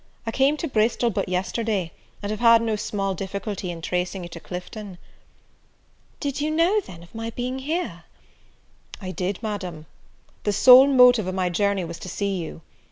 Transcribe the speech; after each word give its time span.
I 0.25 0.31
came 0.31 0.57
to 0.57 0.67
Bristol 0.67 1.11
but 1.11 1.29
yesterday, 1.29 1.91
and 2.23 2.31
have 2.31 2.39
had 2.39 2.63
no 2.63 2.75
small 2.75 3.13
difficulty 3.13 3.69
in 3.69 3.83
tracing 3.83 4.23
you 4.23 4.29
to 4.29 4.39
Clifton." 4.39 4.97
"Did 6.19 6.41
you 6.41 6.49
know, 6.49 6.79
then, 6.81 7.03
of 7.03 7.13
my 7.13 7.29
being 7.29 7.59
here?" 7.59 8.05
"I 8.99 9.11
did, 9.11 9.37
Madam; 9.43 9.85
the 10.41 10.53
sole 10.53 10.87
motive 10.87 11.27
of 11.27 11.35
my 11.35 11.49
journey 11.49 11.85
was 11.85 11.99
to 11.99 12.09
see 12.09 12.37
you. 12.37 12.63